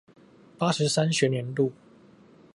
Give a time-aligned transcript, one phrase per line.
[0.57, 1.73] 八十三學年度